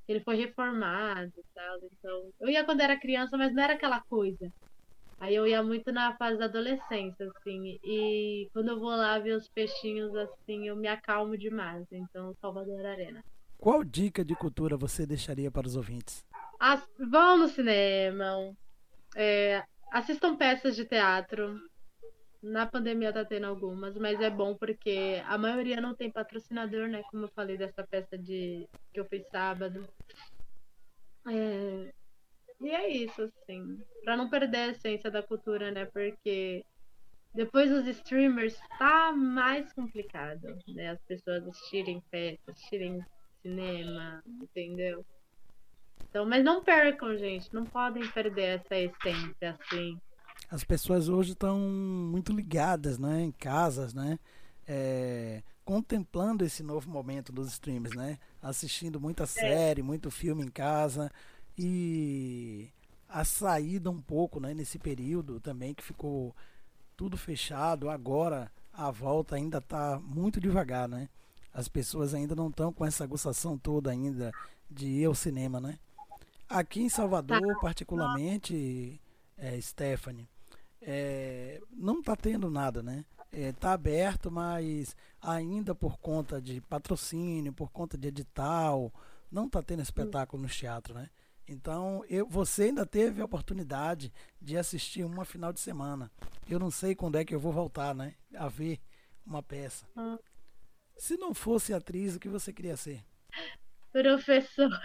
[0.06, 1.78] Ele foi reformado e tal.
[1.92, 4.48] Então, eu ia quando era criança, mas não era aquela coisa.
[5.18, 7.80] Aí eu ia muito na fase da adolescência, assim.
[7.82, 11.84] E quando eu vou lá ver os peixinhos, assim, eu me acalmo demais.
[11.90, 13.24] Então, Salvador Arena.
[13.58, 16.24] Qual dica de cultura você deixaria para os ouvintes?
[16.60, 16.88] As...
[16.96, 18.54] Vão no cinema.
[19.16, 19.62] É...
[19.92, 21.58] Assistam peças de teatro.
[22.42, 27.02] Na pandemia tá tendo algumas, mas é bom porque a maioria não tem patrocinador, né?
[27.10, 29.88] Como eu falei dessa peça de que eu fiz sábado.
[31.26, 31.92] É...
[32.60, 33.80] E é isso, assim.
[34.02, 35.84] Pra não perder a essência da cultura, né?
[35.86, 36.64] Porque
[37.34, 40.90] depois dos streamers tá mais complicado, né?
[40.90, 43.04] As pessoas assistirem peças, assistirem
[43.42, 45.04] cinema, entendeu?
[46.10, 47.52] Então, mas não percam, gente.
[47.52, 49.98] Não podem perder essa essência, assim
[50.50, 54.18] as pessoas hoje estão muito ligadas, né, em casas, né,
[54.66, 59.26] é, contemplando esse novo momento dos streams, né, assistindo muita é.
[59.26, 61.10] série, muito filme em casa
[61.56, 62.70] e
[63.08, 66.34] a saída um pouco, né, nesse período também que ficou
[66.96, 67.90] tudo fechado.
[67.90, 71.08] Agora a volta ainda está muito devagar, né?
[71.52, 74.30] As pessoas ainda não estão com essa aguçação toda ainda
[74.70, 75.78] de ir ao cinema, né?
[76.48, 77.60] Aqui em Salvador, tá.
[77.60, 79.00] particularmente,
[79.36, 80.28] é, Stephanie,
[80.80, 83.04] é, não está tendo nada, né?
[83.30, 88.92] Está é, tá aberto, mas ainda por conta de patrocínio, por conta de edital,
[89.30, 91.10] não está tendo espetáculo no teatro, né?
[91.46, 96.10] Então, eu, você ainda teve a oportunidade de assistir uma final de semana.
[96.48, 98.14] Eu não sei quando é que eu vou voltar, né?
[98.34, 98.80] A ver
[99.26, 99.86] uma peça.
[99.96, 100.18] Hum.
[100.96, 103.02] Se não fosse atriz, o que você queria ser?
[103.92, 104.80] Professora.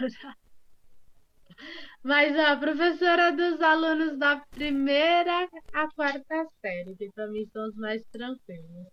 [2.02, 7.76] Mas a professora dos alunos da primeira à quarta série, que para mim são os
[7.76, 8.88] mais tranquilos.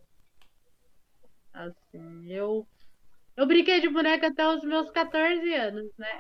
[1.54, 2.66] Assim, eu
[3.36, 6.20] eu brinquei de boneca até os meus 14 anos, né?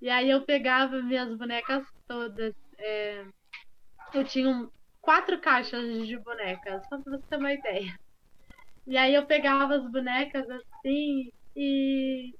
[0.00, 2.54] E aí eu pegava minhas bonecas todas.
[2.78, 3.24] É...
[4.12, 4.68] Eu tinha
[5.00, 7.98] quatro caixas de bonecas, só pra você ter uma ideia.
[8.86, 12.32] E aí eu pegava as bonecas assim e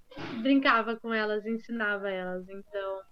[0.42, 2.48] brincava com elas, ensinava elas.
[2.48, 3.02] Então,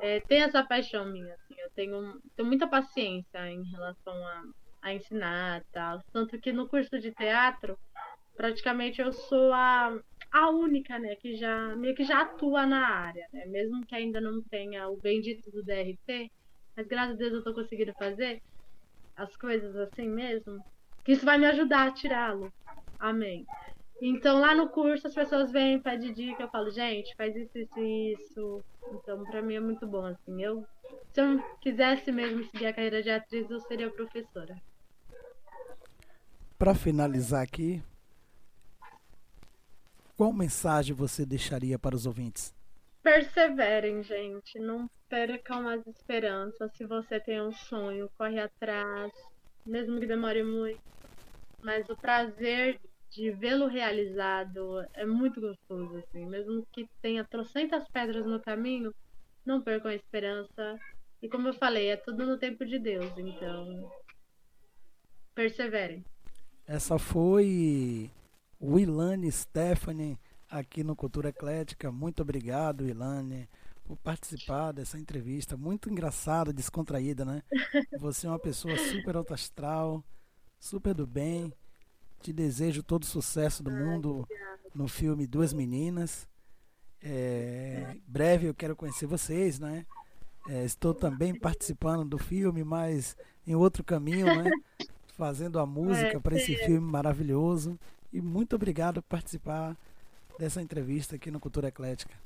[0.00, 4.42] é, tem essa paixão minha, assim, eu tenho, tenho muita paciência em relação a,
[4.82, 6.00] a ensinar tal.
[6.12, 7.78] Tanto que no curso de teatro,
[8.36, 9.98] praticamente eu sou a,
[10.32, 13.46] a única, né, que já meio que já atua na área, né?
[13.46, 16.30] Mesmo que ainda não tenha o bendito do DRT,
[16.76, 18.40] mas graças a Deus eu tô conseguindo fazer
[19.16, 20.58] as coisas assim mesmo,
[21.04, 22.52] que isso vai me ajudar a tirá-lo.
[22.98, 23.44] Amém.
[24.00, 27.78] Então lá no curso as pessoas vêm, pedem dica, eu falo, gente, faz isso, isso
[27.78, 28.62] e isso.
[28.92, 30.42] Então pra mim é muito bom, assim.
[30.42, 30.66] Eu,
[31.12, 34.60] se eu quisesse mesmo seguir a carreira de atriz, eu seria professora.
[36.58, 37.82] Para finalizar aqui,
[40.16, 42.54] qual mensagem você deixaria para os ouvintes?
[43.02, 44.58] Perseverem, gente.
[44.58, 46.72] Não percam as esperanças.
[46.74, 49.12] Se você tem um sonho, corre atrás,
[49.64, 50.80] mesmo que demore muito.
[51.62, 52.80] Mas o prazer
[53.16, 56.26] de vê-lo realizado é muito gostoso, assim.
[56.26, 58.94] Mesmo que tenha trocentas pedras no caminho,
[59.44, 60.78] não percam a esperança.
[61.22, 63.90] E como eu falei, é tudo no tempo de Deus, então
[65.34, 66.04] perseverem.
[66.66, 68.10] Essa foi
[68.60, 70.18] o Ilane Stephanie
[70.50, 71.90] aqui no Cultura Eclética.
[71.90, 73.48] Muito obrigado, Ilane,
[73.82, 75.56] por participar dessa entrevista.
[75.56, 77.42] Muito engraçada, descontraída, né?
[77.98, 80.04] Você é uma pessoa super alto astral,
[80.58, 81.50] super do bem.
[82.26, 84.26] Te desejo todo o sucesso do mundo
[84.74, 86.28] no filme Duas Meninas.
[87.00, 89.86] É, breve eu quero conhecer vocês, né?
[90.48, 93.16] É, estou também participando do filme, mas
[93.46, 94.50] em outro caminho, né?
[95.16, 97.78] Fazendo a música para esse filme maravilhoso.
[98.12, 99.76] E muito obrigado por participar
[100.36, 102.16] dessa entrevista aqui no Cultura Eclética.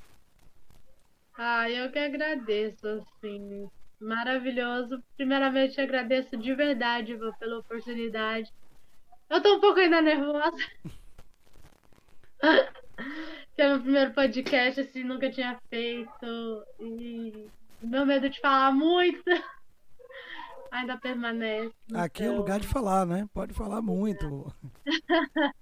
[1.37, 3.69] Ah, eu que agradeço, assim,
[4.01, 5.05] maravilhoso.
[5.15, 8.51] Primeiramente, agradeço de verdade pela oportunidade.
[9.31, 10.59] Eu tô um pouco ainda nervosa.
[13.55, 16.67] que é meu primeiro podcast, assim, nunca tinha feito.
[16.81, 17.49] E
[17.81, 19.23] meu medo de falar muito
[20.73, 21.73] ainda permanece.
[21.95, 22.35] Aqui então...
[22.35, 23.29] é o lugar de falar, né?
[23.33, 24.53] Pode falar muito.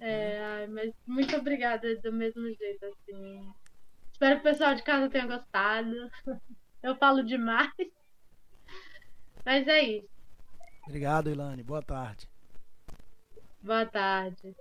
[0.00, 3.54] é, mas muito obrigada do mesmo jeito, assim.
[4.10, 6.10] Espero que o pessoal de casa tenha gostado.
[6.82, 7.72] Eu falo demais.
[9.44, 10.17] Mas é isso.
[10.88, 11.62] Obrigado, Ilane.
[11.62, 12.26] Boa tarde.
[13.62, 14.56] Boa tarde.